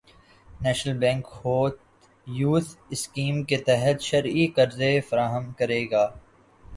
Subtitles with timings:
[0.63, 1.25] national bank
[2.27, 6.05] youth scheme کے تحت شرعی قرضے فراہم کرے گا